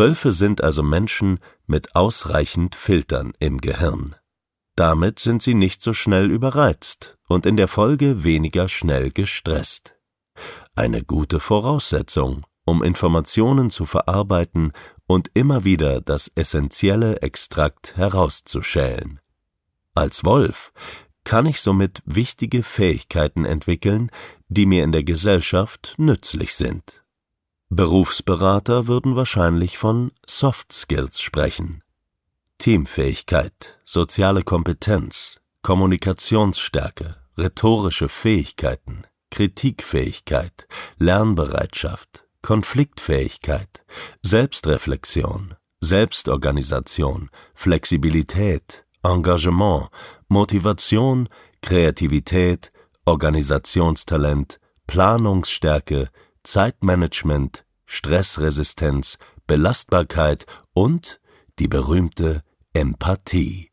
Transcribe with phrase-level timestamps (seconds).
[0.00, 4.16] Wölfe sind also Menschen mit ausreichend Filtern im Gehirn.
[4.74, 9.98] Damit sind sie nicht so schnell überreizt und in der Folge weniger schnell gestresst.
[10.74, 14.72] Eine gute Voraussetzung, um Informationen zu verarbeiten
[15.06, 19.20] und immer wieder das essentielle Extrakt herauszuschälen.
[19.94, 20.72] Als Wolf
[21.24, 24.10] kann ich somit wichtige Fähigkeiten entwickeln,
[24.48, 27.04] die mir in der Gesellschaft nützlich sind.
[27.72, 31.84] Berufsberater würden wahrscheinlich von Soft Skills sprechen.
[32.58, 40.66] Teamfähigkeit, soziale Kompetenz, Kommunikationsstärke, rhetorische Fähigkeiten, Kritikfähigkeit,
[40.98, 43.84] Lernbereitschaft, Konfliktfähigkeit,
[44.20, 49.90] Selbstreflexion, Selbstorganisation, Flexibilität, Engagement,
[50.28, 51.28] Motivation,
[51.62, 52.72] Kreativität,
[53.04, 54.58] Organisationstalent,
[54.88, 56.10] Planungsstärke,
[56.42, 59.18] Zeitmanagement, Stressresistenz,
[59.48, 61.20] Belastbarkeit und
[61.58, 63.72] die berühmte Empathie,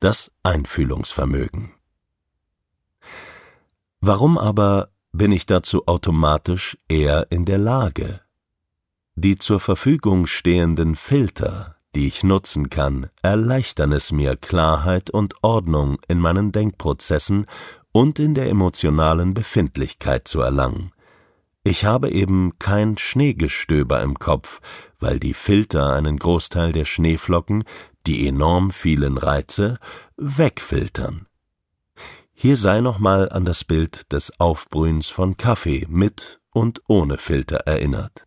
[0.00, 1.72] das Einfühlungsvermögen.
[4.00, 8.20] Warum aber bin ich dazu automatisch eher in der Lage?
[9.14, 16.00] Die zur Verfügung stehenden Filter, die ich nutzen kann, erleichtern es mir, Klarheit und Ordnung
[16.08, 17.46] in meinen Denkprozessen
[17.92, 20.90] und in der emotionalen Befindlichkeit zu erlangen.
[21.64, 24.60] Ich habe eben kein Schneegestöber im Kopf,
[24.98, 27.64] weil die Filter einen Großteil der Schneeflocken,
[28.06, 29.78] die enorm vielen Reize,
[30.16, 31.26] wegfiltern.
[32.32, 38.26] Hier sei nochmal an das Bild des Aufbrühens von Kaffee mit und ohne Filter erinnert.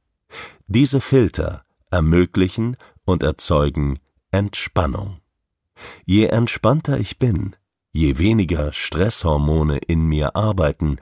[0.68, 4.00] Diese Filter ermöglichen und erzeugen
[4.32, 5.20] Entspannung.
[6.06, 7.58] Je entspannter ich bin,
[7.92, 10.96] je weniger Stresshormone in mir arbeiten,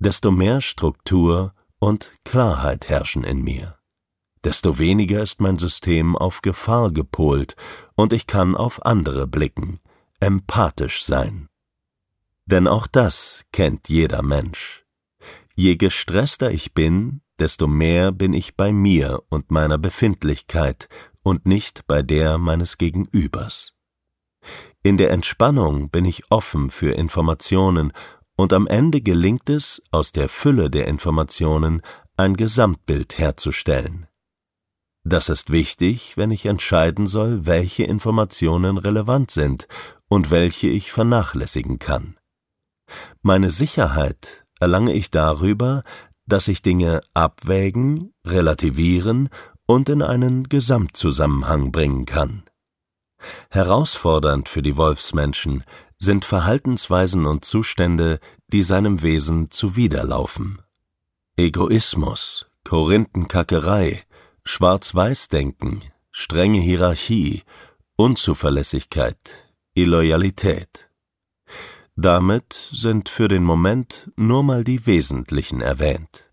[0.00, 3.78] desto mehr Struktur und Klarheit herrschen in mir.
[4.44, 7.56] Desto weniger ist mein System auf Gefahr gepolt
[7.94, 9.80] und ich kann auf andere blicken,
[10.20, 11.48] empathisch sein.
[12.46, 14.84] Denn auch das kennt jeder Mensch.
[15.56, 20.88] Je gestresster ich bin, desto mehr bin ich bei mir und meiner Befindlichkeit
[21.22, 23.74] und nicht bei der meines Gegenübers.
[24.82, 27.92] In der Entspannung bin ich offen für Informationen
[28.36, 31.82] und am Ende gelingt es, aus der Fülle der Informationen
[32.16, 34.06] ein Gesamtbild herzustellen.
[35.04, 39.68] Das ist wichtig, wenn ich entscheiden soll, welche Informationen relevant sind
[40.08, 42.16] und welche ich vernachlässigen kann.
[43.22, 45.84] Meine Sicherheit erlange ich darüber,
[46.26, 49.28] dass ich Dinge abwägen, relativieren
[49.66, 52.42] und in einen Gesamtzusammenhang bringen kann.
[53.50, 55.64] Herausfordernd für die Wolfsmenschen
[55.98, 60.62] sind Verhaltensweisen und Zustände, die seinem Wesen zuwiderlaufen.
[61.36, 64.02] Egoismus, Korinthenkackerei,
[64.44, 67.42] Schwarz-Weiß-Denken, strenge Hierarchie,
[67.96, 70.88] Unzuverlässigkeit, Illoyalität.
[71.96, 76.30] Damit sind für den Moment nur mal die wesentlichen erwähnt.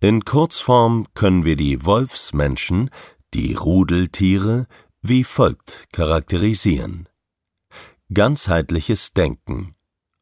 [0.00, 2.90] In Kurzform können wir die Wolfsmenschen,
[3.34, 4.66] die Rudeltiere,
[5.02, 7.08] wie folgt charakterisieren.
[8.14, 9.74] Ganzheitliches Denken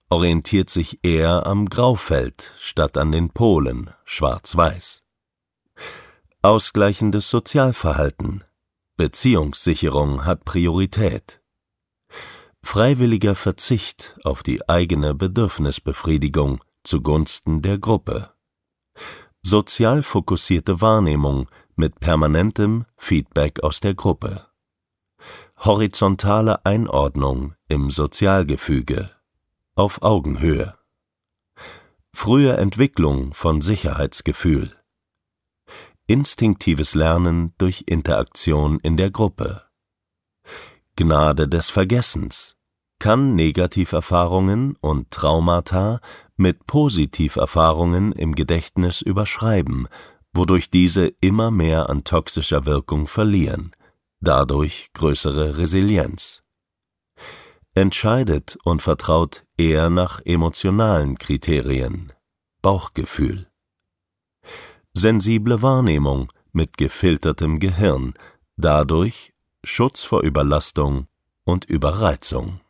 [0.09, 5.03] orientiert sich eher am Graufeld statt an den Polen, schwarz-weiß.
[6.41, 8.45] Ausgleichendes Sozialverhalten,
[8.97, 11.43] Beziehungssicherung hat Priorität.
[12.63, 18.31] Freiwilliger Verzicht auf die eigene Bedürfnisbefriedigung zugunsten der Gruppe.
[19.43, 24.47] Sozial fokussierte Wahrnehmung mit permanentem Feedback aus der Gruppe
[25.65, 29.11] horizontale Einordnung im Sozialgefüge
[29.77, 30.75] auf Augenhöhe.
[32.13, 34.73] Frühe Entwicklung von Sicherheitsgefühl.
[36.09, 39.63] Instinktives Lernen durch Interaktion in der Gruppe.
[40.97, 42.57] Gnade des Vergessens
[42.99, 46.01] kann Negativerfahrungen und Traumata
[46.37, 49.87] mit Positiverfahrungen im Gedächtnis überschreiben,
[50.35, 53.73] wodurch diese immer mehr an toxischer Wirkung verlieren
[54.23, 56.43] dadurch größere Resilienz.
[57.75, 62.13] Entscheidet und vertraut eher nach emotionalen Kriterien,
[62.63, 63.49] Bauchgefühl.
[64.95, 68.15] Sensible Wahrnehmung mit gefiltertem Gehirn,
[68.57, 69.35] dadurch
[69.65, 71.09] Schutz vor Überlastung
[71.45, 72.61] und Überreizung.